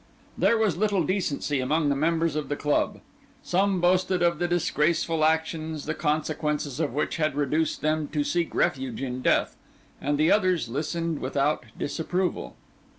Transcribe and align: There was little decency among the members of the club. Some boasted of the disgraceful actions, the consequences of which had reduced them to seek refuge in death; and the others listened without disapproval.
There 0.35 0.57
was 0.57 0.77
little 0.77 1.03
decency 1.03 1.59
among 1.59 1.89
the 1.89 1.95
members 1.95 2.35
of 2.35 2.49
the 2.49 2.55
club. 2.55 3.01
Some 3.43 3.79
boasted 3.79 4.23
of 4.23 4.39
the 4.39 4.47
disgraceful 4.47 5.23
actions, 5.23 5.85
the 5.85 5.93
consequences 5.93 6.79
of 6.79 6.91
which 6.91 7.17
had 7.17 7.35
reduced 7.35 7.81
them 7.83 8.07
to 8.07 8.23
seek 8.23 8.55
refuge 8.55 9.03
in 9.03 9.21
death; 9.21 9.55
and 10.01 10.17
the 10.17 10.31
others 10.31 10.67
listened 10.67 11.19
without 11.19 11.65
disapproval. 11.77 12.55